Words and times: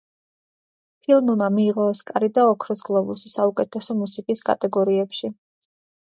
ფილმმა 1.07 1.49
მიიღო 1.57 1.85
ოსკარი 1.89 2.29
და 2.39 2.47
ოქროს 2.55 2.81
გლობუსი 2.89 3.33
საუკეთესო 3.35 3.99
მუსიკის 4.01 4.43
კატეგორიებში. 4.51 5.33